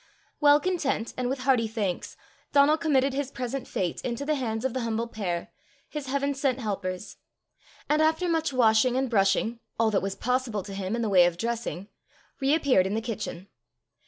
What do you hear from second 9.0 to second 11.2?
brushing, all that was possible to him in the